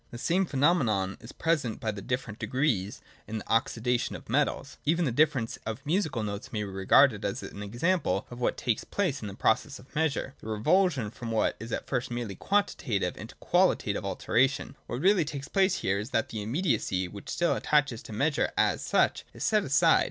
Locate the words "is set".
19.35-19.63